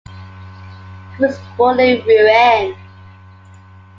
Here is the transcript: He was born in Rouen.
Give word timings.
He 0.07 1.23
was 1.25 1.37
born 1.55 1.79
in 1.79 2.01
Rouen. 2.07 2.75